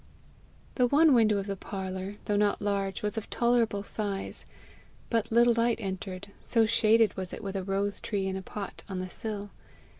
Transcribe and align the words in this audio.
The 0.81 0.87
one 0.87 1.13
window 1.13 1.37
of 1.37 1.45
the 1.45 1.55
parlour, 1.55 2.15
though 2.25 2.35
not 2.35 2.59
large, 2.59 3.03
was 3.03 3.19
of 3.19 3.29
tolerable 3.29 3.83
size; 3.83 4.47
but 5.11 5.31
little 5.31 5.53
light 5.53 5.77
entered, 5.79 6.29
so 6.41 6.65
shaded 6.65 7.15
was 7.15 7.31
it 7.33 7.43
with 7.43 7.55
a 7.55 7.63
rose 7.63 8.01
tree 8.01 8.25
in 8.25 8.35
a 8.35 8.41
pot 8.41 8.83
on 8.89 8.97
the 8.97 9.11
sill. 9.11 9.51